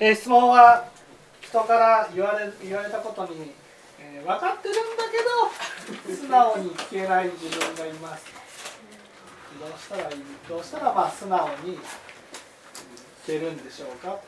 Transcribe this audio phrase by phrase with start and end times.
[0.00, 0.88] えー質問は
[1.40, 3.52] 人から言われ言われたことに、
[4.00, 5.18] えー分かってるんだけ
[6.08, 8.24] ど 素直に聞けない自分がいます。
[9.58, 10.24] どうしたらいい？
[10.48, 11.80] どうしたらまあ素直に聞
[13.26, 14.18] けるんでしょうか？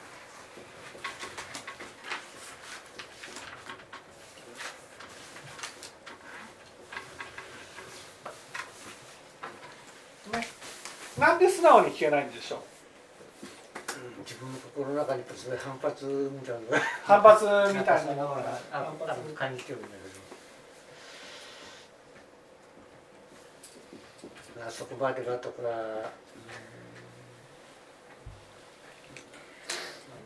[10.33, 10.47] ね、
[11.19, 12.61] なんで素直に聞けないんでしょう？
[14.43, 18.59] 分の心の中にそうい反発みたいな反発みたいなものが。
[18.73, 19.95] あ反発あ感じてるんだけ
[24.59, 26.07] どあそこまでだとか、うんまあ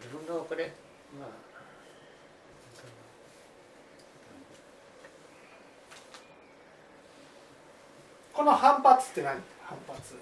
[0.02, 0.72] 自分のこれ
[1.18, 1.28] まあ
[8.32, 9.40] この反発って何？
[9.62, 10.14] 反発。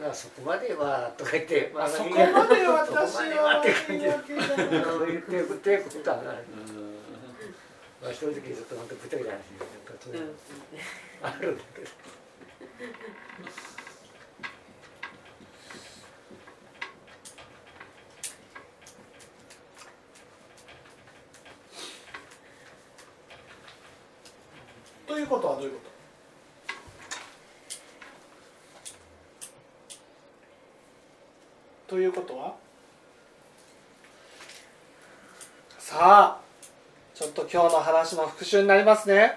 [0.00, 6.36] まあそこまではとか言って、まあ、そこまで私ははって感じで言ってくってことはない。
[8.02, 9.38] まあ正直ちょっと本当ぶっちゃけた話
[10.10, 10.24] でや
[11.22, 11.86] あるんだけど。
[25.06, 25.91] ということはどういうこと
[32.02, 32.54] いうことは？
[35.78, 36.40] さあ
[37.14, 39.32] ちょっと今日の話の復習になりますね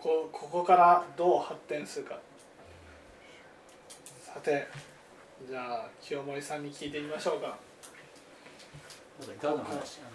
[0.00, 2.18] ここここからどう発展するか。
[4.20, 4.68] さて
[5.48, 7.56] じゃあ清盛さんに聞いてみましょうか。
[9.18, 9.24] こ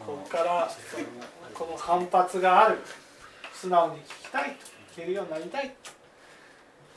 [0.06, 0.70] こから
[1.56, 2.78] この反発がある。
[3.52, 4.68] 素直に聞きたいと。
[4.94, 5.74] 聞けるようになりたい。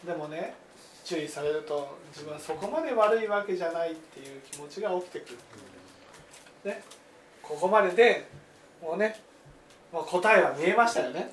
[0.05, 0.55] でもね
[1.03, 5.37] 注意されると自分はそこまで悪いわけじゃないっていう気持ちが起きてくる、
[6.73, 6.83] ね、
[7.43, 8.29] ここまでで
[8.83, 9.19] もうね
[9.91, 11.33] もう答えは見えましたよね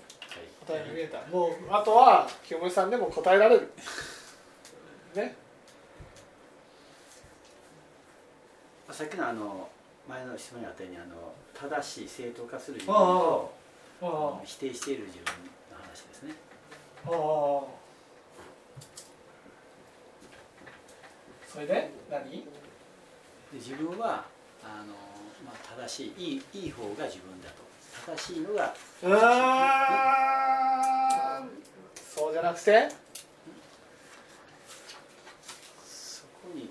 [0.66, 1.22] 答えが見えた。
[1.30, 3.72] もうあとは清盛さんでも答えられる。
[5.16, 5.36] ね。
[8.92, 9.70] さっきのあの
[10.08, 13.54] 前の質問にあったようにあの正しい正当化する自分と
[14.44, 15.32] 否定している自分の
[15.82, 16.34] 話ですね。
[17.06, 17.14] ああ。
[21.48, 22.30] それで何？
[22.32, 22.46] で
[23.54, 24.26] 自分は
[24.64, 24.94] あの、
[25.46, 27.63] まあ、正しいいいいい方が自分だと
[28.06, 28.74] 正しいのが。
[29.04, 29.10] うー
[31.42, 31.50] ん。
[31.96, 32.90] そうじゃなくて？
[35.86, 36.70] そこに。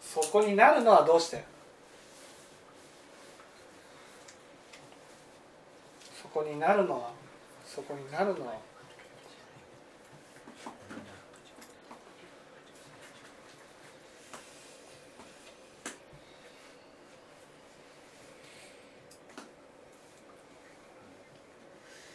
[0.00, 1.44] そこになるのはどうして？
[6.22, 7.10] そこになるのは
[7.66, 8.54] そこになるのは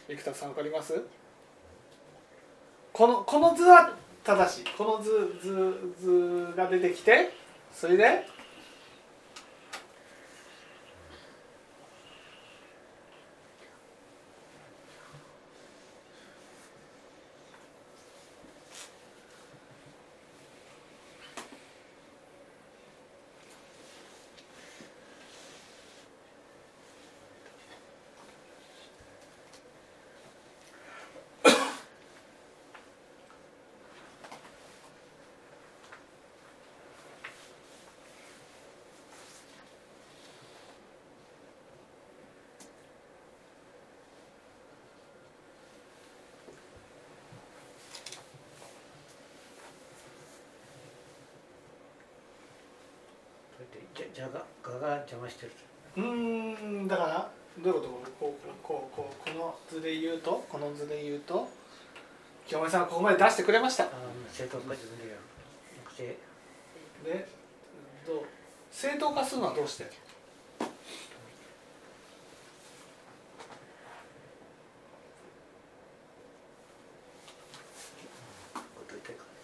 [0.08, 1.02] 生田さんわかります？
[2.92, 4.64] このこの図は正しい。
[4.76, 7.30] この図図図が出てきて
[7.72, 8.26] それで
[53.94, 55.52] じゃじゃががが邪魔してる。
[55.96, 56.00] う。
[56.00, 57.88] ーんだからどういうこと？
[58.20, 61.48] こうこうこうこの図で言うとこの図で言うと
[62.46, 63.84] 清盛さんがここまで出してくれました。
[64.32, 65.20] 正当化自分でやる。
[67.04, 67.28] で
[68.06, 68.22] どう？
[68.70, 69.90] 正当化するのはどうして？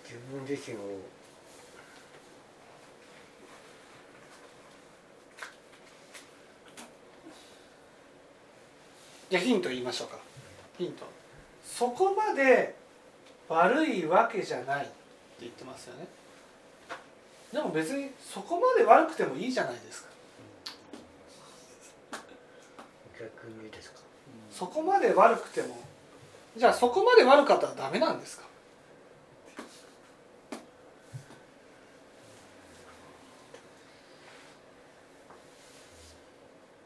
[0.05, 0.81] 自分自身を
[9.35, 10.19] じゃあヒント言いましょうか。
[10.79, 11.05] ヒント。
[11.65, 12.77] そこまで
[13.49, 14.89] 悪いわけじゃない
[15.41, 16.07] 言ってますよね。
[17.53, 20.11] でも別にそこまで悪くてもいいじゃないですか。
[23.19, 23.99] 逆にですか？
[24.53, 25.79] そこまで悪くても。
[26.57, 28.45] じゃあそこまで悪かったらダメなんですか？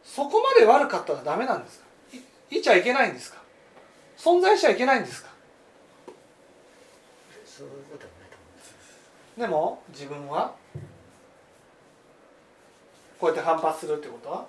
[0.02, 1.87] そこまで悪かったらダメなんですか？
[2.58, 3.38] いいちゃいけないんですか？
[4.16, 5.28] 存在しちゃいけないんですか？
[7.46, 9.38] そういうことはないと思うんです。
[9.38, 10.56] でも自分は
[13.20, 14.46] こうやって反発するってことは？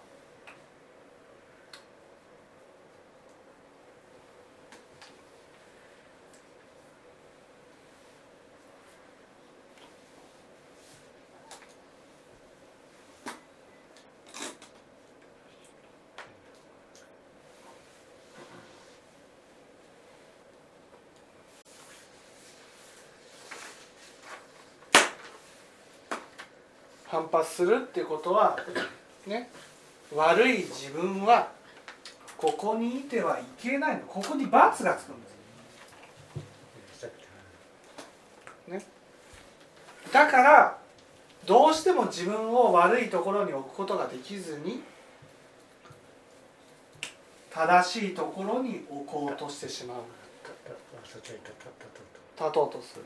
[27.09, 28.57] 反発するっていうことは
[29.25, 29.49] ね
[30.15, 31.49] 悪い自分は
[32.37, 34.03] ここにいてはいけないの。
[34.07, 35.35] ここに罰がつくんです。
[37.01, 37.11] さっ
[40.09, 40.77] きだから
[41.45, 44.81] どうしても自分を悪いところに置くことができずに
[47.51, 49.97] 正しいところに置こうとしてしまう。
[52.39, 53.03] 立とうとする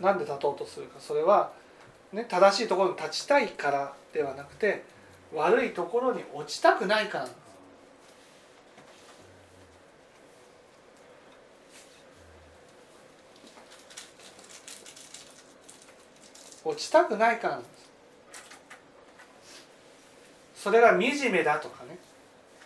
[0.00, 1.50] なんで立とうとするかそれは、
[2.16, 4.84] ね、正しいところに立ちたいからではなくて
[5.34, 7.28] 悪いところに落ちたくないから
[16.64, 17.60] 落ちたくないから
[20.54, 21.98] それが惨めだとかね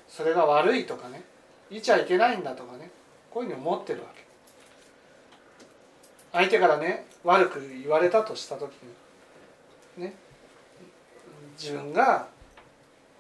[0.08, 1.25] それが悪いとかね
[1.73, 2.88] いちゃいけないんだとかね
[3.32, 4.25] こういうふうに思ってるわけ。
[6.32, 9.10] 相手からね悪く言われたとした時に
[10.00, 10.14] ね。
[11.58, 12.26] 自分が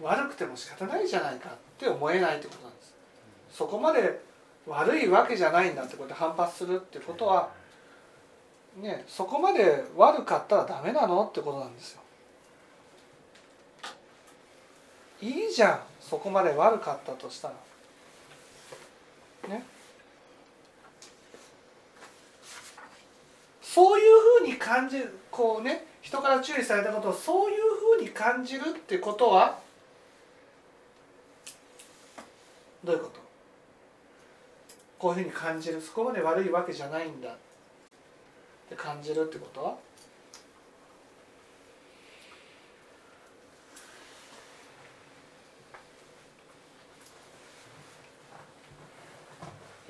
[0.00, 2.94] 悪くても仕方ないじゃないかって思えないってことなんです。
[3.50, 4.20] そこまで
[4.66, 7.50] 悪いわけじゃないんだってことで反発するってことは
[8.76, 12.00] ねそこまで悪かったらダメなのってことなんですよ。
[15.22, 17.54] いいじゃんそこまで悪かったとしたら。
[19.48, 19.64] ね。
[23.60, 27.60] そういうふうに感じるこうね人から注意されたことをそういう
[27.98, 29.58] ふうに感じるってことは
[32.82, 33.20] どういうこと？
[34.98, 35.80] こういうふうに感じる。
[35.80, 37.28] そこまで悪いわけじゃないんだ。
[37.30, 37.36] っ
[38.68, 39.76] て感じるってことは？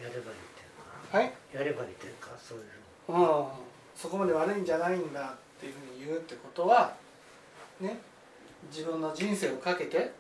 [0.03, 1.19] やればいいっていうか。
[1.19, 1.33] はい？
[1.55, 2.65] やればいいっていうかそういう
[3.09, 3.47] うん、
[3.97, 6.95] そこまで悪いんじゃないんだっていうふうに言うってことは
[7.81, 7.99] ね
[8.73, 10.13] 自分の人生をかけて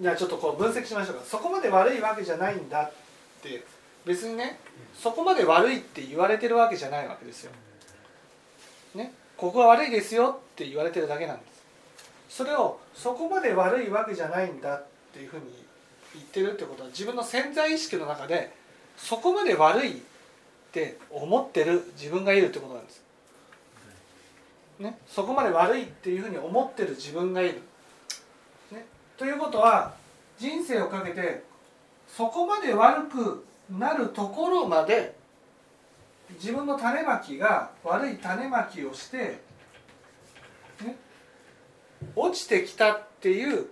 [0.00, 2.92] じゃあちょっとこう分析しましょうかそこまで悪いわけじゃないんだっ
[3.42, 3.64] て
[4.04, 4.58] 別にね
[4.94, 7.52] そこまで悪いって言われてるわけじゃないわけですよ。
[8.94, 12.36] ねここが悪いですよって言われてるだけなんです。
[12.36, 15.44] それをそこまで悪いわけじゃないんだっていうふうに
[16.14, 18.52] 言ってるってことは自分の潜在意識の中で
[18.96, 19.94] そこまで悪いっ
[20.72, 23.04] て思ってる自分がいるってことなんです。
[24.78, 27.62] ね、そこまで悪いっていうふうに思ってる自分がいる。
[28.72, 28.84] ね、
[29.16, 29.94] ということは
[30.38, 31.44] 人生をかけて
[32.08, 35.13] そこまで悪くなるところまで
[36.34, 39.40] 自分の種まきが悪い種まきをして、
[40.82, 40.96] ね、
[42.14, 43.66] 落ちてきたっていう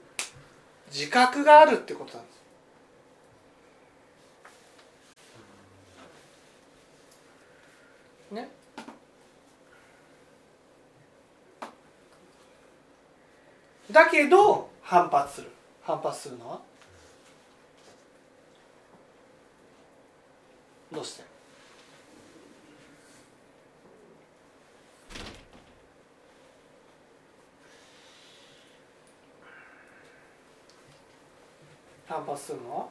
[0.90, 2.32] 自覚があるってことなんです。
[8.32, 8.50] ね、
[13.90, 15.50] だけど反発する。
[15.82, 16.60] 反発するのは
[20.92, 21.31] どうして？
[32.12, 32.90] 反発するの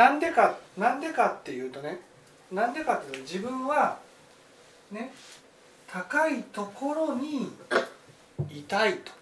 [0.00, 2.00] なんでかなんでかっていうとね
[2.50, 3.98] なんでかっていうと自分は
[4.90, 5.12] ね
[5.86, 7.52] 高いところに
[8.50, 9.12] いたいと。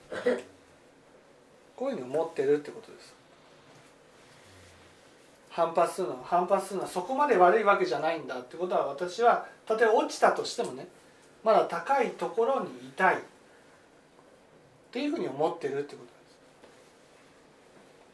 [1.74, 3.12] こういうふうに思ってるってことです。
[5.50, 10.86] 反発するのは反発するのはそこまで悪いわけじゃないんだってことは私は例え落ちたとしてもね
[11.42, 13.16] まだ高いところにいたい。
[13.16, 13.18] っ
[14.92, 16.14] ていうふうに思ってるってことです。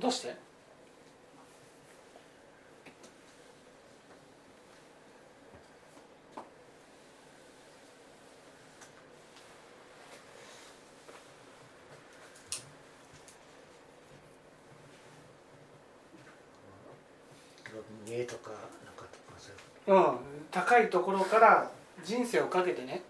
[0.00, 0.43] どうして？
[18.06, 18.58] 見栄とかなん
[18.94, 19.04] か
[19.38, 20.16] そういううん、
[20.50, 21.70] 高いところから
[22.04, 23.02] 人生をかけてね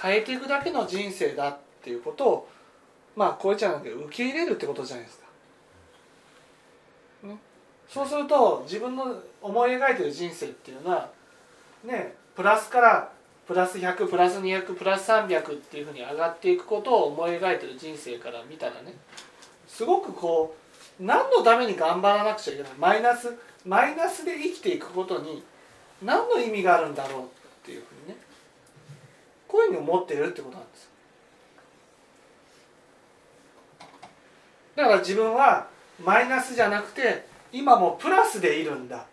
[0.01, 2.49] 変えていくだけの人生だっていうことを
[3.15, 5.27] まあこういっちゃうんだけど受け入れるってことじゃないですか。
[7.29, 7.37] ね、
[7.89, 11.11] そうすると自分の思い描いてる人生っていうのは
[11.85, 13.13] ねプラスから
[13.47, 18.95] プラス100プラス200プラス300っていうふうに上がっていくことを思い描いてる人生から見たらね
[19.67, 20.55] すごくこ
[21.01, 23.35] う何のために頑張らなくちゃいけないマイナス
[23.67, 25.43] マイナスで生きていくことに
[26.03, 27.27] 何の意味があるんだろうっ
[27.65, 28.17] ていうふうにね
[29.47, 30.91] こういうふうに思っているってことなんです。
[34.77, 35.67] だから自分は
[36.03, 39.07] マイナスじゃなくて今もプラスでいるんだ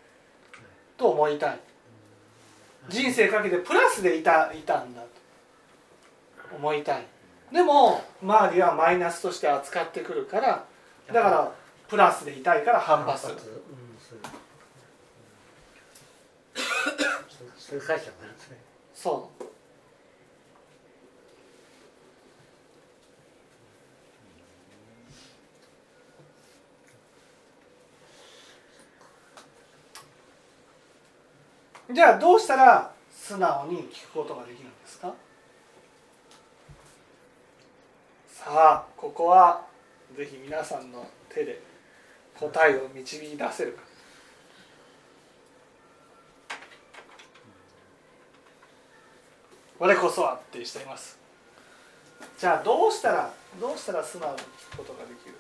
[0.95, 1.59] と思いたい。
[2.87, 5.07] 人生かけてプラスでいたいたんだと
[6.55, 7.05] 思いたい。
[7.51, 10.65] でも周りはマイナスとして扱ってくるから
[11.07, 11.51] だから
[11.87, 13.87] プラスでいたいから反発するうん
[17.67, 17.75] そう。
[17.75, 18.57] そうそういう解釈なんですね
[18.93, 19.29] そ
[31.89, 35.13] うじゃあどうしたら素直に聞くことができるんですか？
[38.27, 39.65] さあここは
[40.15, 41.61] ぜひ皆さんの手で
[42.37, 43.86] 答えを導き出せるか。
[49.79, 51.19] 我こそはっていう人います。
[52.39, 53.31] じゃあどうしたら
[53.61, 54.41] どうしたら素直に聞
[54.71, 55.35] くことができる？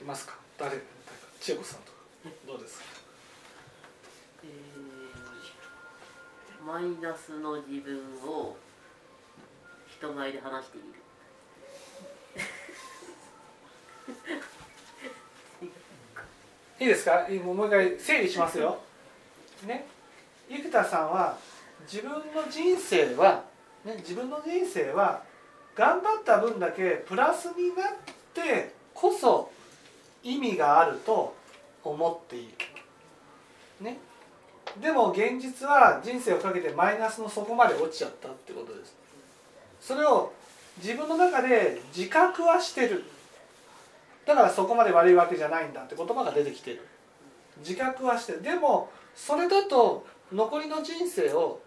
[0.00, 0.34] いますか？
[0.58, 0.70] 誰？
[0.70, 0.84] 誰か？
[1.40, 1.98] 千恵子さんとか。
[2.46, 3.03] どうですか？
[6.66, 8.56] マイナスの自分を
[9.86, 10.86] 人前で話している。
[16.80, 17.26] いいですか？
[17.44, 18.78] もう一回整理しますよ。
[19.66, 19.86] ね、
[20.48, 21.38] 生田さんは
[21.90, 23.44] 自分の人生は、
[23.84, 25.22] ね、自分の人生は
[25.74, 27.92] 頑張った分だけプラスになっ
[28.32, 29.50] てこそ
[30.22, 31.36] 意味があると
[31.84, 32.54] 思っている。
[33.80, 33.98] ね、
[34.80, 38.94] でも現実は人生をかけてマイナスの底まで落ちちゃったってことです。
[39.80, 40.32] それを
[40.82, 43.04] 自分の中で自覚はしてる。
[44.26, 46.80] だからそこまで悪いわけじゃないんだって言葉が出てきてる
[47.58, 51.60] 自覚はしてるでもそれだと残りの人生を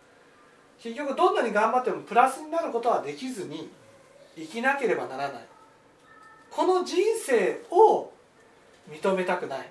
[0.82, 3.70] 結局どんなに頑張ってもプラスになることはできずに
[4.36, 5.46] 生きなければならない
[6.52, 8.12] この人生を
[8.90, 9.70] 認めたくない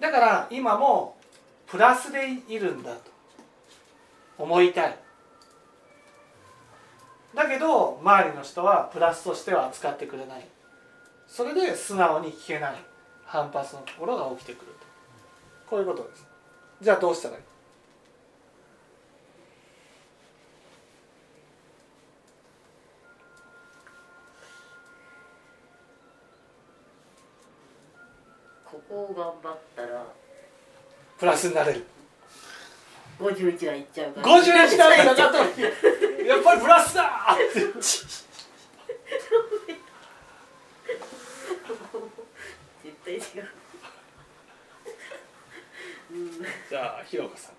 [0.00, 1.16] だから今も
[1.70, 3.10] プラスでいるんだと。
[4.38, 4.98] 思いたい。
[7.34, 10.48] だけど周りの人はプラスとしては扱ってくれない。
[11.28, 12.74] それで素直に聞けない。
[13.24, 14.86] 反発のところが起きてくると。
[15.68, 16.26] こういうことです。
[16.80, 17.42] じゃあどうしたらいい？
[28.64, 29.99] ここを頑張ったら
[31.20, 31.84] プラスになれる。
[33.18, 34.26] 51はいっちゃうから。
[34.26, 35.36] 51なんだなと。
[35.36, 37.36] やっぱりプラスだ。
[37.36, 37.36] っ
[42.82, 43.48] て対違う。
[46.12, 46.30] うん
[46.70, 47.54] じゃあひろこさん。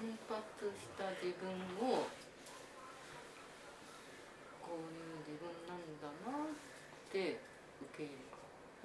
[0.00, 0.40] 反発
[0.80, 1.50] した自分
[1.86, 2.06] を
[4.62, 7.38] こういう自分なんだなって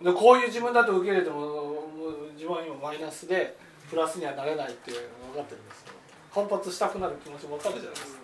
[0.03, 1.85] でこういう自分だと受け入れても
[2.33, 3.55] 自分は今マイナスで
[3.89, 5.97] プラスにはなれないって分かってるんですけど
[6.31, 8.20] 反発したくなる気持ちも分かるじゃないですか。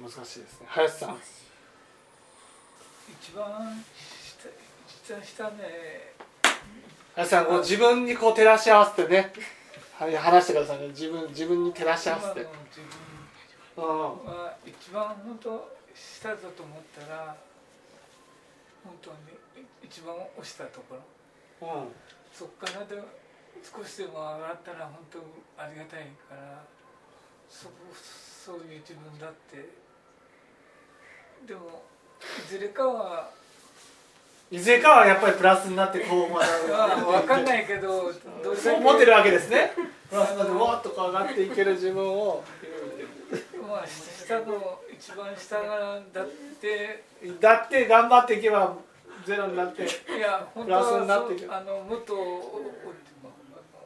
[0.00, 0.66] 難しいですね。
[0.66, 1.18] 林さん。
[3.20, 3.84] 一番
[4.86, 6.14] 下下ね。
[7.14, 9.32] 林さんこう自分にこう照らし合わせてね。
[9.94, 10.88] はい話してくださいね。
[10.88, 12.46] 自分自分に照らし合わせて。
[13.76, 17.36] うんは一番本当下だと思ったら
[18.84, 19.16] 本当に
[19.82, 20.96] 一番押したとこ
[21.60, 21.68] ろ。
[21.68, 21.88] うん。
[22.32, 22.96] そこからで
[23.62, 25.18] 少しでも上がったら本当
[25.62, 26.64] ありがたいから
[27.48, 29.81] そこそういう自分だって
[31.46, 31.82] でも
[32.46, 33.28] いずれかは
[34.50, 36.46] いずれかはやっぱりプラスになってこうまだ
[36.96, 38.12] 分かんないけど
[38.44, 39.72] どれそう思ってるわけですね。
[40.10, 42.44] プラスになってわーっとこう上がっていける自分を。
[43.66, 46.26] まあ下の一番下がだっ
[46.60, 47.04] て
[47.40, 48.76] だって頑張っていけば
[49.24, 49.86] ゼロになってい
[50.20, 52.14] や本当プラスになはっていくそうあのもっと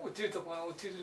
[0.03, 0.95] 落ちるところが落ちる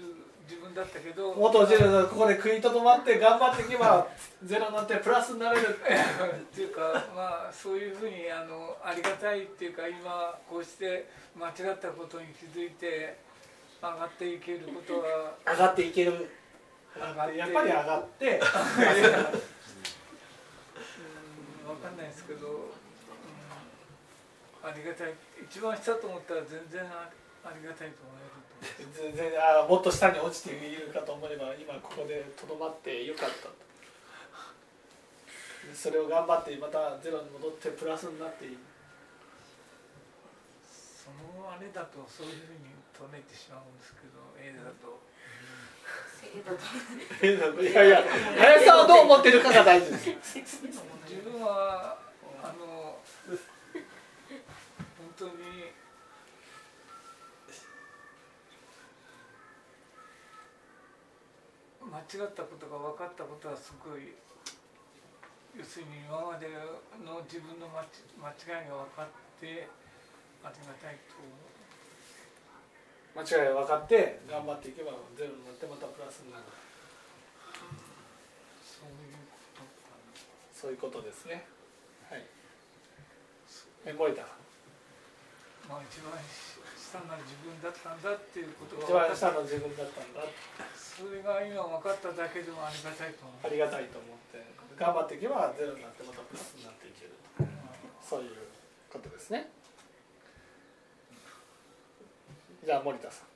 [0.49, 4.07] 自分だったけど元落ちるのここで食いとどまって頑張っていけば
[4.43, 5.67] ゼロになってプラスになれる。
[5.69, 5.75] っ
[6.53, 6.81] ていうか
[7.15, 13.17] まあそういうふうにあのありがたいっていうか今こうして間違ったことに気づいて
[13.81, 16.29] 上がっていけることは上がっていける。
[16.95, 18.45] やっぱり上がってうん
[21.65, 22.51] 分かんないですけど、う
[24.67, 25.13] ん、ありがたい。
[25.41, 27.09] 一番下と思ったら全然あ
[27.43, 28.42] ありがたいと思える
[28.95, 33.53] 全然あもっと下に落ちているかと思えば今ここでとどまってよかったと。
[35.73, 38.57] それを頑張ってまたゼロに戻ってプラスになっている。
[40.63, 45.03] そのあれだとそういうふうに捉えてしまうんですけど A だと。
[47.21, 48.01] いやいや
[48.37, 50.09] 林さんはどう思ってるかが大事です
[50.63, 51.97] 自分は
[52.41, 55.31] あの本当に
[61.91, 64.13] 間違ったことが分かったことはすごい
[65.53, 66.49] 要するに今まで
[67.05, 69.07] の自分の間違いが分かっ
[69.39, 69.69] て
[70.43, 71.21] ありがたいと
[73.13, 76.43] 間違いが分かって頑張っていけばゼロになってまたプラスになる。
[78.65, 79.61] そういうこと
[80.51, 81.45] そういうことですね。
[82.09, 82.25] はい。
[83.85, 84.43] え森田さん。
[85.69, 86.11] まあ一番
[86.93, 90.21] 単な自分だったんだっていうこと一番が分かった下の自分だったんだ
[90.77, 93.41] それが今分かっただけでもありがたいと思う。
[93.41, 94.45] ありがたいと思って。
[94.77, 97.13] 頑張っていけばゼロになってまたプラスになっていける
[98.01, 98.31] そういう
[98.91, 99.49] ことですね。
[102.65, 103.33] じゃあ森田さん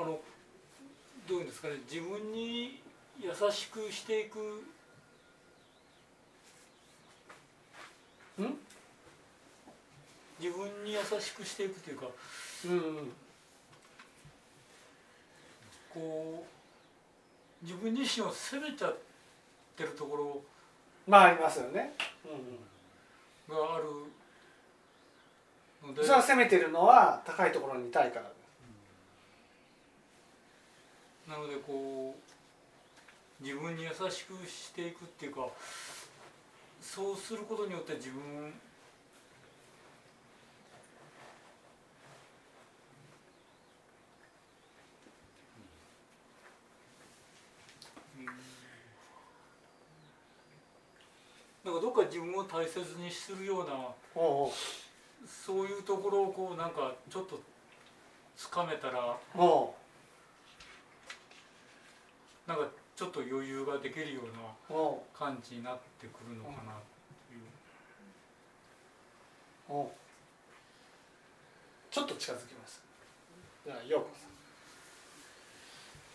[0.00, 0.20] あの
[1.28, 1.74] どういうんですかね。
[1.90, 2.80] 自分に
[3.20, 4.38] 優しくしていく。
[8.40, 8.58] ん？
[10.38, 12.06] 自分に優しくしていくというか。
[12.66, 13.12] うんうん。
[15.92, 16.46] こ
[17.62, 18.96] う自分自身を責めちゃっ
[19.76, 20.40] てるところ。
[21.06, 21.94] まあありますよね、
[22.26, 23.90] うんがあるの
[25.88, 26.02] うん、で。
[26.02, 28.30] それは攻めてるのは高いところにいたいから
[31.28, 32.14] なのでこ
[33.40, 35.46] う自分に優しくしていくっていうか
[36.80, 38.52] そうすることによって自分
[51.62, 53.74] なんかどっか自分を大切にするような
[55.26, 57.38] そういうところをこうなんかちょっと
[58.34, 59.14] つかめたら。
[62.48, 62.64] なんか
[62.96, 67.44] ちょっと余裕ができるような感じになってくるのかなという。
[69.68, 69.90] おう。
[71.90, 72.82] ちょっと近づきます。
[73.66, 74.24] じゃあ陽子さ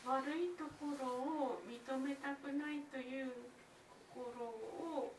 [0.09, 0.17] ん。
[0.17, 3.29] 悪いところを認めたくないという
[4.09, 5.13] 心を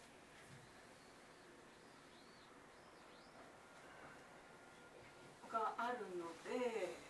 [5.53, 6.27] があるの
[6.61, 7.05] で。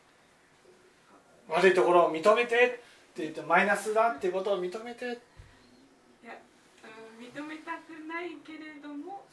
[1.49, 2.83] 悪いところを認めて
[3.23, 5.05] 言ってマイナスだっていうことを認めて。
[5.05, 5.15] いや、
[6.83, 9.25] うん、認めたくないけれども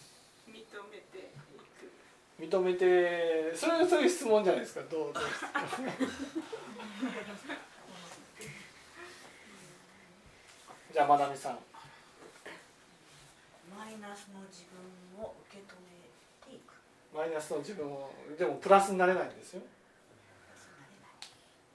[0.47, 0.53] 認
[0.91, 1.21] めてい
[1.59, 1.91] く。
[2.39, 4.81] 認めてそれそういう質問じゃないですか。
[4.89, 5.23] どうどう
[10.93, 11.59] じゃあまなみさん。
[13.77, 16.09] マイナスの自分を受け止め
[16.45, 16.73] ていく。
[17.15, 19.61] マイナスの自分をでもプラスになれないんですよ、
[20.55, 21.19] そうなれない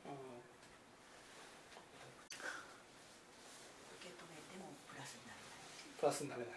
[0.09, 0.16] うん
[4.01, 5.40] 受け止めてもプラスになれ
[6.07, 6.51] ないプラスになれない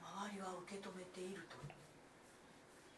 [0.00, 1.56] 周りは受け止めていると。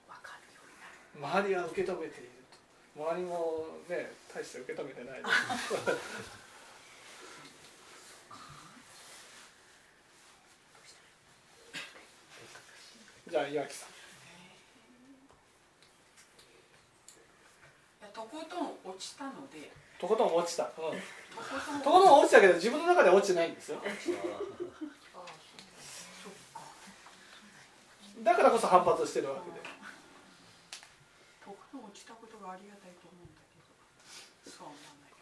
[0.07, 1.43] 分かるようになる。
[1.43, 2.31] 周りは受け止めている
[2.95, 3.03] と。
[3.03, 5.23] 周りもね大して受け止めてない
[13.29, 13.97] じゃあ岩木さん
[18.17, 20.71] とことん落ちたのでとことん落ちた、うん、
[21.83, 23.79] とことん落ちたけど自分の中では落ちてないんですよ。
[28.23, 29.67] だからこそ反発してるわけで。
[31.45, 35.17] とことん落ちたことがありがたいと思うんだけどそう思わないか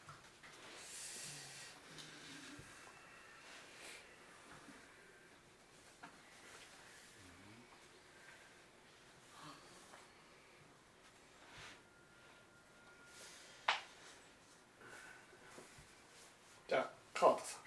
[16.69, 17.61] じゃあ川田さん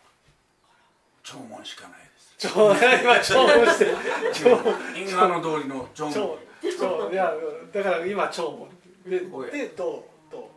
[1.24, 3.86] 弔問しかないですちょ今聴聞して
[4.34, 4.50] 聴
[4.96, 6.38] 因果の通りの弔聴問
[6.78, 7.32] 聴いや
[7.72, 8.68] だから今聴
[9.06, 9.20] 聞で
[9.52, 10.50] でどうど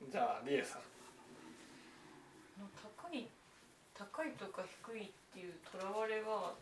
[0.00, 0.80] うじゃあ理恵さん
[2.80, 3.26] 高い
[3.94, 6.52] 高いとか低いっていうとらわれは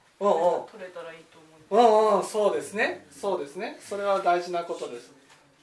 [0.70, 1.38] 取れたらいいと
[1.70, 3.06] 思ううんうんそうですね。
[3.10, 3.76] そうですね。
[3.80, 5.12] それは大事なことです。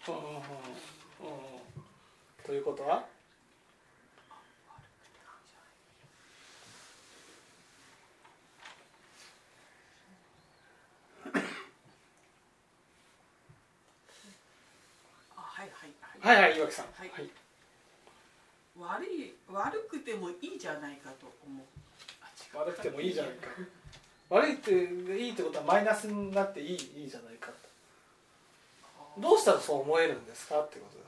[0.07, 0.41] うんうんうん。
[2.45, 3.03] ということは？
[16.27, 16.85] はいはいはい岩木さん。
[16.91, 17.09] はい。
[17.09, 17.29] はい。
[18.77, 21.65] 悪い悪くてもいいじゃないかと思う。
[22.57, 23.47] 悪くてもいいじゃないか。
[24.29, 24.75] 悪いってい
[25.29, 27.47] いってことはマイナスになっていいいいじゃないか
[29.15, 29.21] と。
[29.21, 31.07] どうしたらそう思えるんですかってことです。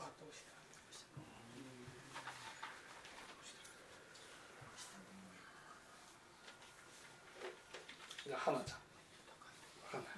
[8.26, 10.14] じゃあ花ちゃんわかんない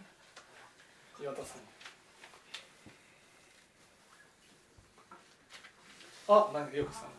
[1.24, 1.71] 岩田さん
[6.34, 7.10] あ何よくさん。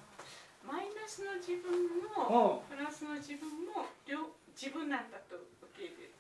[0.67, 1.71] マイナスの自分
[2.17, 2.77] もうん。
[2.79, 5.45] プラスの自分も両自分なんだと受
[5.77, 6.13] け入れる。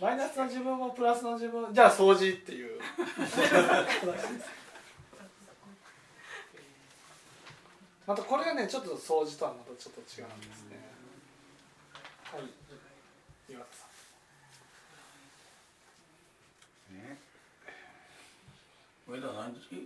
[0.00, 2.80] マイナスの自分もプラスの自分じゃあ掃除っていう。
[8.06, 10.78] またこれがねちょっと掃除とはまたちょっと違うんですね。
[12.24, 12.42] はい。
[13.52, 13.90] 岩田さん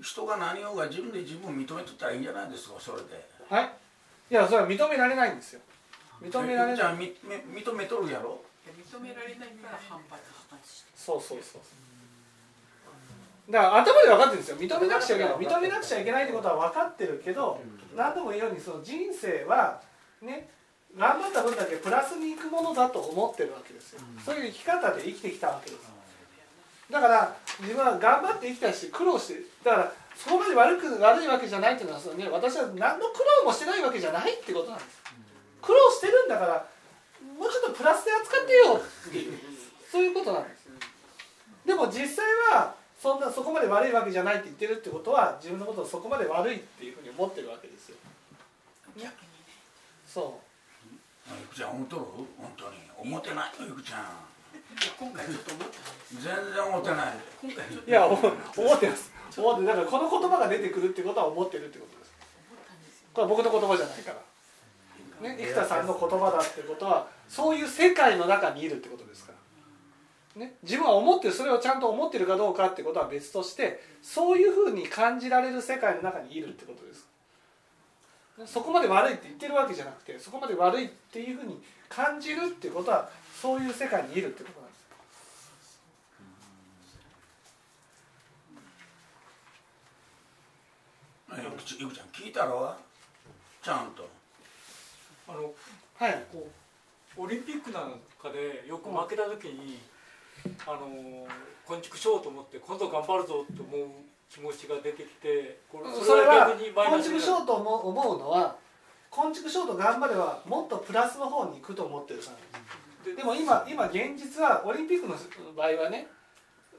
[0.01, 3.05] 人が何をが自分で自分を認めとったらいいんじゃないですかそれで。
[3.05, 3.71] んはい？
[4.31, 5.61] いやそれは認められないんですよ。
[6.23, 6.77] 認められない。
[6.77, 7.15] じゃあ認
[7.75, 8.41] めとるやろ。
[8.69, 10.23] 認められないから反発
[10.95, 11.63] そうそうそう
[13.51, 14.57] だから頭で分かってるんですよ。
[14.59, 15.35] 認めなくちゃいけない。
[15.35, 17.61] 認めなくちゃいけないってことは分かってるけど
[17.97, 19.81] 何度も言うようにその人生は
[20.21, 20.51] ね
[20.97, 24.01] 頑張った分だけプラスにいくものだと思ってるわけですよ。
[24.25, 25.98] そういう生き方で生きてきたわけです
[26.91, 35.03] だから自分は頑張って生きたし苦労してだからそこまで悪く悪いわけじゃないっていうのはその、ね、私は何の苦労もしてないわけじゃないってことなんです。
[35.61, 36.67] 苦労してるんだから
[37.39, 39.39] もうちょっとプラスで扱ってよっていう
[39.91, 40.69] そういうことなんです。
[41.67, 47.97] でも実際はそんなそこまで悪いわけじゃないって言ってるってことは自分のことをそこまで悪いっていうふうに思ってるわけですよ。
[48.97, 49.13] 逆にね。
[50.07, 50.41] そ
[51.29, 52.03] ゆくちゃん思っとる？
[52.39, 52.79] 本当に。
[52.99, 54.05] 思ってないよゆくちゃん
[54.99, 57.17] 今回全然思ってない
[57.87, 59.13] いや思ってます。
[59.37, 62.13] 思ってだからこの言葉が出てくるってことは思ってるってことです。
[63.13, 64.29] これは僕の言葉じゃないから。
[65.21, 69.33] ね生田さんの言葉だってことはそういう世界の中にいるってことですか
[70.37, 77.09] ら、ね、自分は思ってるそれをちゃんと思ってるかどうかってことは別としてそういうふうに感じられる世界の中にいるってことです。
[78.47, 84.79] そこまで悪いって言ってるわけじゃなくてそこまで悪いっていうふうに感じるってことはそういう世界にいるってことなんです
[91.37, 92.75] ゆくちゆくちゃん聞いたろ？
[93.63, 94.09] ちゃんと。
[95.29, 95.53] あの
[95.99, 96.25] はい。
[96.33, 96.49] こ
[97.19, 99.79] うオリンピックなんかでよく負けた時に、
[100.67, 101.27] あの
[101.67, 103.89] 昆虫しようと思って今度頑張るぞって思う
[104.31, 107.21] 気持ちが出てきてこれそれは逆にマイ昆ナスになる。
[107.21, 108.57] 虫ショート思う思うのは
[109.11, 115.15] 昆虫ショート頑張ればもっとプラスの方に行くと思ってるからででも今今現実はオリンピックの
[115.57, 116.07] 場合はね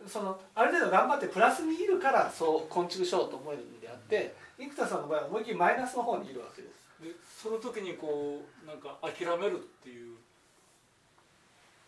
[0.07, 3.63] そのある程度頑張ってプラスにいるからそう昆虫ショーと思える。
[3.63, 3.78] ん
[4.09, 6.89] って生田さんの場合は思いっきりマイナスの方にいるわけです。
[6.99, 10.17] でその時にこうなんか諦めるっていう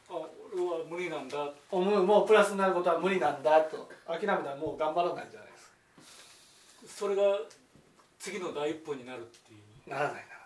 [0.10, 0.14] あ
[0.54, 1.50] 俺は無理なんだ。
[1.72, 3.90] 思うもうプラスになることは無理なんだと。
[4.06, 5.58] 諦めたらもう頑張らないんじゃないで
[6.88, 7.24] すそれが
[8.20, 9.90] 次の第一歩になるっていう。
[9.90, 10.42] かならないなら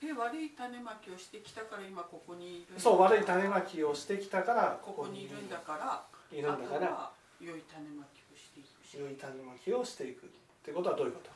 [0.00, 7.10] え悪い種まきをしてきたから今ここにいるないそう悪い種まきをしてきたからここにいるんだからいるんだから
[7.40, 8.86] 良い種まきをしていく。
[8.86, 10.28] し良い種まきをしていくっ
[10.64, 11.30] てことはどういうこと？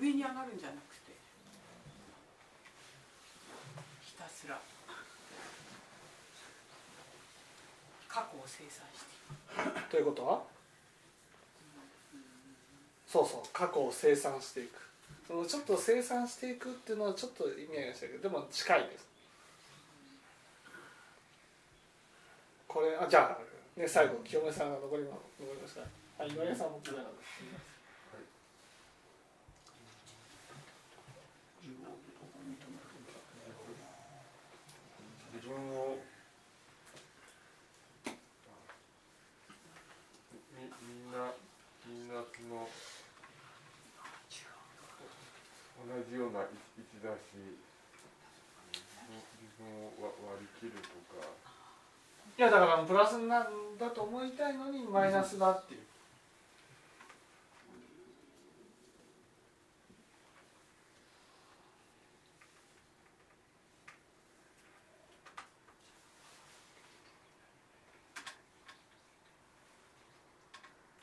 [0.00, 1.12] 上に上がるんじゃなくて。
[4.02, 4.58] ひたすら。
[8.08, 9.90] 過去を清算していく。
[9.90, 10.26] ということ？
[10.26, 10.42] は
[13.06, 14.80] そうそう過去を清算していく。
[15.28, 19.06] そのちょっと清算していくっていうのはちょっと意味合いがしたけどでも近いです
[22.72, 23.38] これあじゃあ、
[23.78, 25.82] ね、最後清盛さんが残り残りました
[26.16, 27.02] あ今井さんも聞いた
[35.36, 36.00] 自分を
[40.56, 40.72] みみ
[41.04, 41.28] んな
[41.84, 42.64] みんなその
[45.84, 46.44] 同じような位
[46.80, 47.52] 置だし自
[49.60, 50.88] 分をわ割り切ると
[51.20, 51.28] か
[52.38, 53.46] いやだからプラスなん
[53.78, 55.80] だと思いたいのにマイナスだっていう。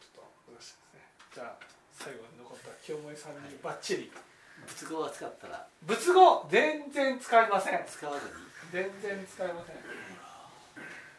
[0.01, 0.99] ちょっとよろしいですね。
[1.35, 4.11] じゃあ最後に残った清盛さんにバッチリ。
[4.65, 5.67] 仏語は使ったら。
[5.85, 7.85] 仏語全然使いません。
[7.87, 8.33] 使わずに。
[8.71, 10.28] 全然使いません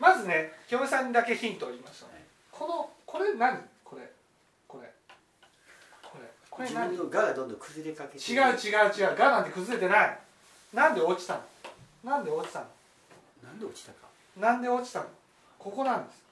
[0.01, 3.57] まずね清盛さんにだけヒントを言いましょう、はいこのこれ何？
[3.83, 4.03] これ。
[4.69, 4.93] これ。
[6.03, 6.29] これ。
[6.51, 9.17] これ自何分の我がどんどん崩れかけて違う違う違う。
[9.17, 10.19] がなんて崩れてない。
[10.75, 11.41] なんで落ちたの？
[12.05, 12.67] なんで落ちたの？
[13.43, 14.07] なんで落ちたか。
[14.37, 15.07] なんで落ちたの？
[15.59, 16.23] ここなんです。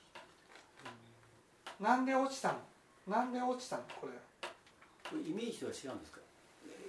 [1.81, 2.59] なんで落ちたの？
[3.09, 3.83] なんで落ちたの？
[3.99, 4.13] これ。
[5.09, 6.21] これイメージとは違うんですか
[6.69, 6.85] 違う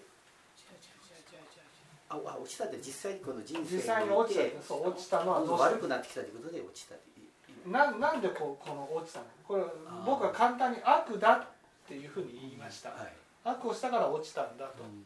[0.76, 5.70] 違う違う違う違うああ落ちたって実際にこの人生実際に落ちたそう落ちたのはどうして？
[5.70, 7.72] ん悪くなってきたということで落ちたっていう。
[7.72, 9.26] ななんでこうこの落ちたの？
[9.48, 9.64] これ
[10.06, 11.48] 僕は簡単に悪だっ
[11.88, 13.14] ていうふうに言いました、はい。
[13.44, 15.06] 悪をしたから落ちたんだと、うん。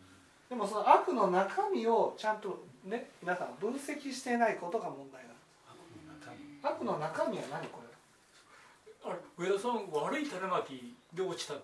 [0.50, 5.42] でもその悪の中身をちゃんとね皆さん分析していないことが問題なんで
[6.62, 7.84] す悪の中身は何こ
[9.06, 11.64] あれ上田さん悪い種まきで落ちたって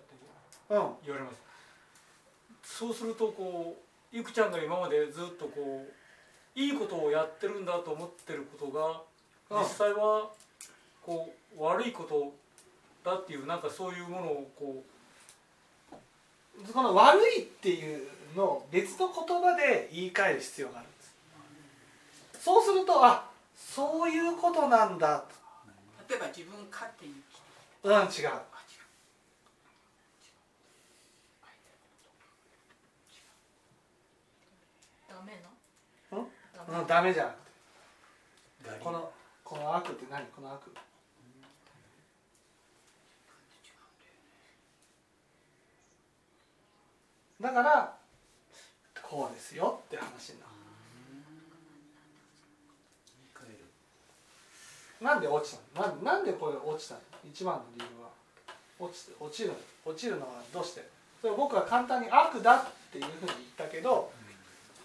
[0.68, 0.82] れうん。
[1.04, 1.40] 言われます。
[2.62, 9.02] そうするとこうゆくちゃんが今までずっとこういいことをやってるんだと思ってることが
[9.50, 9.64] うん。
[9.64, 10.30] 実際は
[11.04, 12.32] こう悪いこと
[13.04, 14.84] だっていうなんかそういうものをこ
[16.72, 22.44] この悪いっていうのを別の言葉で言い換える必要があるんです。
[22.44, 23.24] そうするとあ
[23.56, 25.24] そういうことなんだ。
[26.08, 27.46] 例えば自分勝手に生きて
[27.82, 28.30] とうん違うあ違う
[35.08, 35.48] ダメな
[36.70, 37.34] うんダメじゃん
[38.64, 39.10] ガリこの
[39.42, 40.24] この悪って何？
[40.26, 40.60] この悪。
[47.40, 47.96] だから
[49.02, 50.50] こうですよって話になる。
[55.00, 55.86] なんで落ちたの？
[55.88, 57.00] なんなんでこれ落ちたの？
[57.24, 58.10] 一番の理由は。
[58.78, 59.52] 落ちて落ちる
[59.84, 60.86] 落ちるのはどうして？
[61.20, 64.12] それ僕は簡単に悪だっていうふうに言ったけど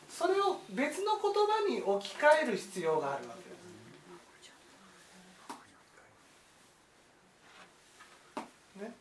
[0.09, 3.55] それを別の言葉に置き換える必要があるわけで
[8.75, 8.81] す。
[8.81, 8.93] ね、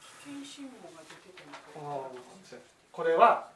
[0.00, 1.44] 危険信号が出てて
[1.78, 2.10] も
[2.92, 3.50] これは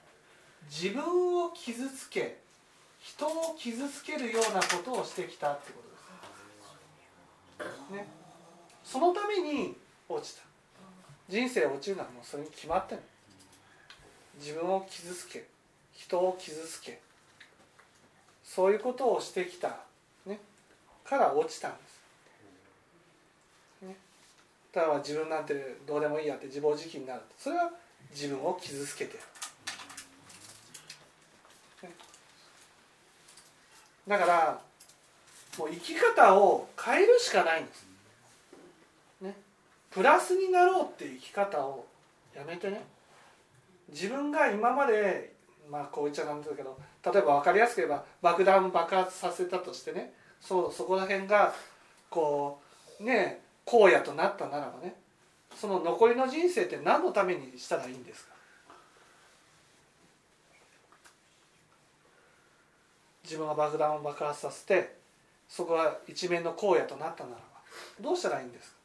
[0.70, 2.38] 自分を傷つけ
[3.00, 5.82] 人を傷つけるようなことをしてきたってこ
[7.58, 7.92] とです。
[7.92, 8.06] ね、
[8.82, 9.76] そのために
[10.08, 10.42] 落ちた。
[11.28, 13.02] 人生落ちるのはもうそれに決まってる
[14.38, 15.53] 自分を傷つけ。
[15.94, 17.00] 人を傷つけ。
[18.42, 19.80] そういうことをしてきた、
[20.26, 20.38] ね、
[21.02, 21.78] から落ちたんで
[23.80, 23.96] す、ね、
[24.72, 25.54] だから自分なんて
[25.86, 27.22] どうでもいいやって自暴自棄になる。
[27.36, 27.72] それは
[28.10, 29.18] 自分を傷つけてる、
[31.88, 31.94] ね、
[34.06, 34.60] だから
[35.58, 37.86] もう生き方を変えるしかないんです。
[39.20, 39.34] ね。
[39.90, 41.86] プラスになろうっていう生き方を
[42.36, 42.84] やめてね。
[43.88, 45.33] 自分が今まで
[45.70, 51.54] まあこう言っちゃなんだけど例えば分かりやすく言えば爆弾爆発させたとしてねそうそこら辺が
[52.10, 52.60] こ
[53.00, 54.94] うね荒野となったならばね
[55.56, 58.34] その残りの人生って何のためにしたらいいんですか？
[63.22, 64.96] 自分が爆弾を爆発させて
[65.48, 67.42] そこが一面の荒野となったならば
[68.00, 68.76] どうしたらいいんですか？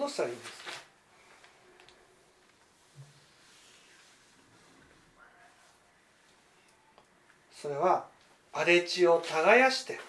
[0.00, 0.56] どうしたらいいんですか？
[7.54, 8.06] それは
[8.54, 10.00] 荒れ地を耕して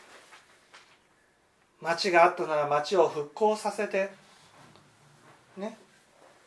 [1.82, 4.12] 町があったなら町を復興させて
[5.58, 5.78] ね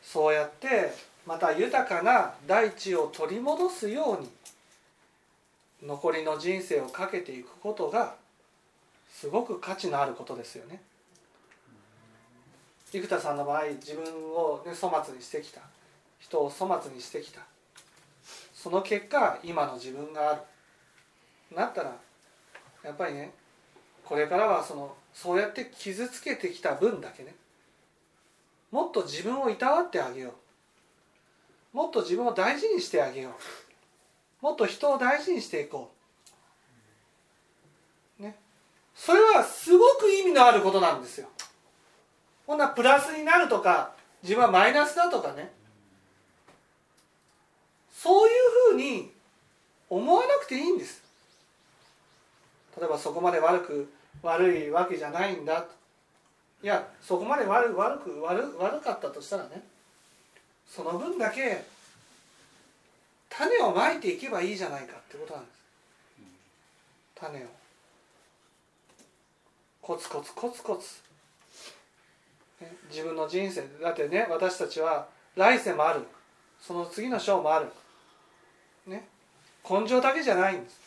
[0.02, 0.94] そうやって
[1.26, 4.30] また豊かな大地を取り戻すように
[5.87, 8.14] 残りの人生をかけていくことが
[9.12, 10.80] すごく価値のあることですよね。
[13.00, 15.61] 生田さんの場合自分を、ね、粗末にしてきた
[16.18, 17.40] 人を粗末にしてきた。
[18.54, 20.40] その結果今の自分がある。
[21.54, 21.96] なったら
[22.83, 23.33] やっぱりね
[24.04, 27.35] これからはそのそうやって傷つけてきた分だけね。
[28.70, 30.35] もっと自分をいたわってあげよ
[31.72, 31.76] う。
[31.76, 34.44] もっと自分を大事にしてあげよう。
[34.44, 35.92] もっと人を大事にしていこ
[38.20, 38.22] う。
[38.22, 38.37] ね。
[38.94, 41.28] それはすごく意味のあることなんですよ。
[42.46, 45.50] ほんなプラスになるとか自分はマイナスだとかね。
[47.92, 48.35] そういう
[48.72, 49.11] ふうに
[49.88, 51.02] 思わなくていいんです。
[52.78, 55.62] 例えばそこまで悪く悪いわけじゃないんだ。
[55.62, 55.68] と
[56.62, 59.62] いやそこまで悪悪く悪悪かったとしたらね
[60.68, 61.64] その分だけ
[63.28, 65.59] 種をまいていけばいいじゃないかってことなんです。
[67.14, 67.42] 種を。
[69.80, 71.03] コツコツコツコツ
[72.90, 76.03] 自分の人生だってね私たちは来世もある。
[76.61, 77.66] その次の章もある。
[78.87, 79.07] ね。
[79.68, 80.85] 根性だけじゃないんです。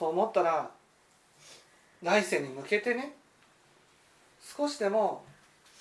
[0.00, 0.70] そう思ったら
[2.02, 3.12] 来世に向けてね
[4.56, 5.22] 少しでも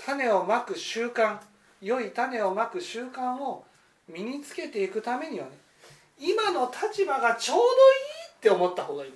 [0.06, 1.38] 種をまく習慣
[1.82, 3.64] 良い種をまく習慣を
[4.10, 5.52] 身につけていくためにはね
[6.20, 7.70] 今の立場がちょうどいい
[8.36, 9.14] って思った方がいい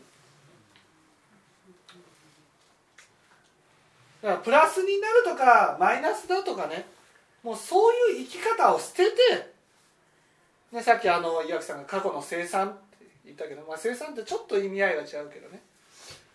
[4.24, 6.86] だからプラスになるとかマイナスだとかね。
[7.44, 9.52] もうそういう生き方を捨てて、
[10.72, 15.62] ね、さっきあの岩木さんが過去の生産って言ったけど、まあ、生産ってちょっと意味合いが違うけどね。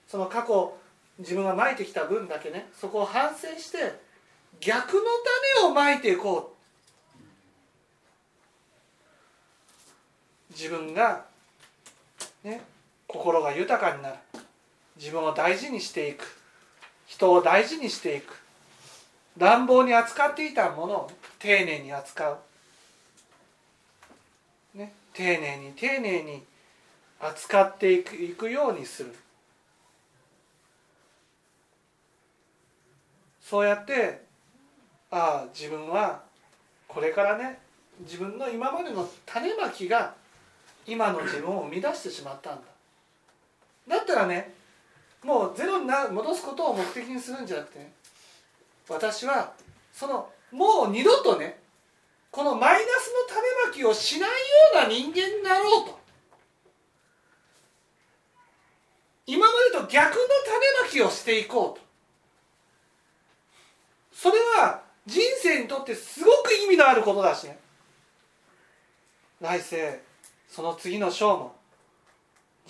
[0.07, 0.77] その過去
[1.19, 3.99] 自分がまいてきた分だけねそこを反省して
[4.61, 5.03] 逆の
[5.59, 6.59] 種をまいていこう。
[10.53, 11.25] 自分が、
[12.45, 12.61] ね、
[13.07, 14.17] 心が豊かになる。
[14.97, 16.38] 自分を大事にしていく。
[17.09, 18.37] 人を大事にしていく。
[19.39, 22.39] 乱暴に扱っていたものを丁寧に扱
[24.75, 26.43] う、ね、丁寧に丁寧に
[27.21, 29.15] 扱っていくいくようにする。
[33.41, 34.23] そうやって
[35.11, 36.21] ああ自分は
[36.87, 37.61] これからね
[38.01, 40.15] 自分の今までの種まきが
[40.87, 42.63] 今の自分を生み出してしまったんだ。
[43.97, 44.58] だったらね
[45.25, 47.93] もうゼロにな戻すことを目的にするんじゃなくて、ね、
[48.89, 49.53] 私は
[49.93, 51.59] そのもう二度とね
[52.31, 54.35] このマイナスの種まきをしないよ
[54.75, 55.99] うな人間になろうと。
[59.27, 61.87] 今までと逆の種まきをしていこうと。
[64.13, 67.59] それは人生にとってすごく意味のあることだしね。
[69.41, 70.01] 来世
[70.49, 71.57] その次の章も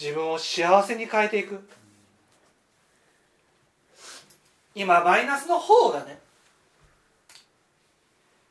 [0.00, 1.68] 自分を幸せに変えていく。
[4.78, 6.20] 今マイナスの方がね。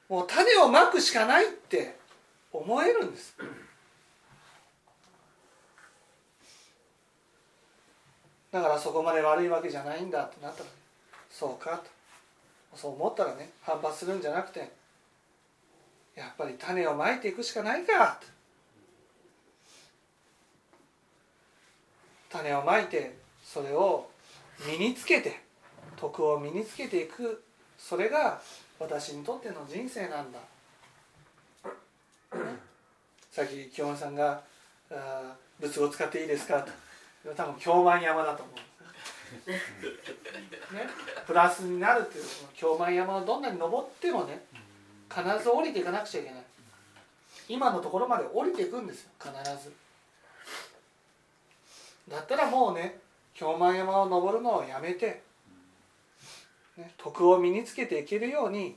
[0.10, 1.96] もう種をまくしかないって
[2.52, 3.34] 思えるんです。
[8.52, 10.70] だからそこまで悪いわけじゃないんだってなったら
[11.30, 11.98] そうかと。
[12.76, 14.70] そう思ったらね反発するんじゃなくて
[16.14, 18.20] やっぱり種をまいていくしかないか
[22.30, 24.10] と種をまいてそれを
[24.70, 25.47] 身につけて
[26.00, 27.44] 徳を身につけていく。
[27.78, 28.42] それが
[28.80, 30.40] 私にとっての人生なんだ、
[33.32, 34.42] さっき清盛さんが
[34.92, 36.66] あ「仏語使っていいですか?」
[37.24, 38.56] と多分京満山だと思う
[39.52, 39.60] ね。
[41.26, 42.26] プラスになるっていう
[42.56, 44.46] 京満山をどんなに登ってもね
[45.10, 46.44] 必ず降りていかなくちゃいけない。
[47.50, 49.32] 今のところまで降りていくんですよ必
[49.64, 49.72] ず。
[52.10, 53.00] だったらもうね
[53.34, 55.27] 京満山を登るのをやめて、
[56.78, 58.76] ね、徳を身につけていけるように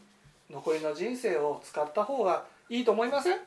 [0.51, 3.39] 残りの人生を使った方がいいと思いません？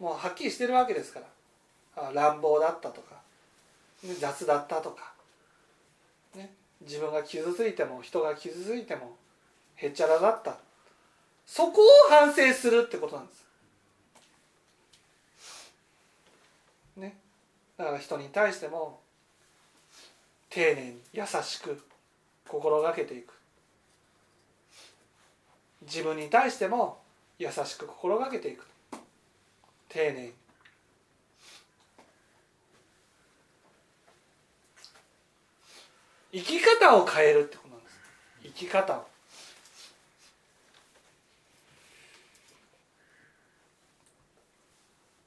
[0.00, 1.20] もうはっきりしてるわけですか
[1.96, 2.12] ら。
[2.12, 3.22] 乱暴だったとか。
[4.20, 5.14] 雑だったとか、
[6.34, 6.52] ね、
[6.82, 9.16] 自分が傷ついても人が傷ついても
[9.76, 10.58] へっちゃらだった。
[11.46, 13.46] そこを反省するってことなんです。
[16.96, 17.16] ね
[17.78, 19.00] だから人に対しても
[20.54, 21.82] 丁寧に優しく
[22.46, 23.32] 心がけていく。
[25.82, 27.02] 自分に対しても
[27.40, 28.64] 優しく心がけていく。
[29.88, 30.32] 丁寧に。
[36.32, 37.98] 生き方を変えるってことなんです。
[38.44, 39.06] 生き方を。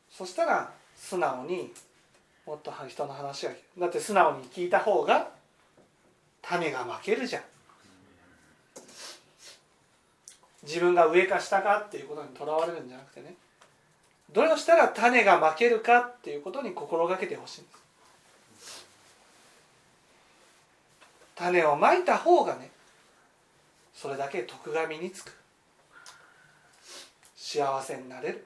[0.09, 1.73] そしたら素直に
[2.47, 5.27] もっと人の話がだって素直に聞いた方が
[6.41, 7.43] 種が負けるじゃん。
[10.63, 13.35] 自分が上か下かっていうことにとらわれるんじゃなくてね。
[14.31, 17.69] どうしたら種が負けるかっていうことに心がけてほしいんで
[18.61, 18.87] す。
[21.35, 22.71] 種をまいた方がね
[23.93, 25.33] それだけ徳が身につく。
[27.35, 28.45] 幸せになれる。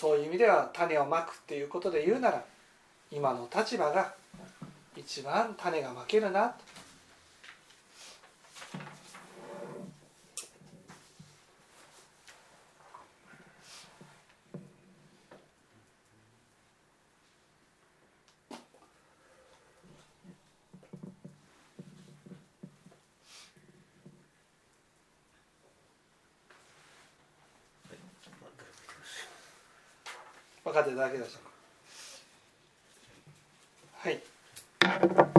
[0.00, 2.44] そういう意味では種をまくっていうことで言うなら
[3.10, 4.14] 今の立場が
[4.94, 6.54] 一番種がまけるなと。
[30.98, 31.48] だけでしょうか
[34.08, 35.37] はい。